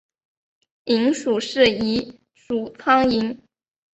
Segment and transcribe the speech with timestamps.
[0.85, 3.37] 蝇属是一属苍蝇。